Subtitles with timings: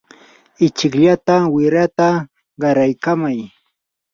[0.65, 2.09] ichikllata wirata
[2.61, 3.39] qaraykamay.